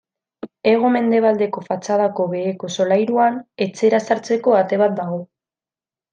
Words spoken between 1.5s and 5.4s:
fatxadako beheko solairuan, etxera sartzeko ate bat dago.